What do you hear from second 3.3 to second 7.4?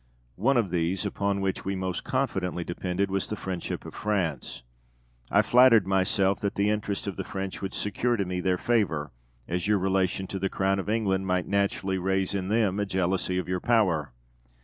friendship of France. I flattered myself that the interest of the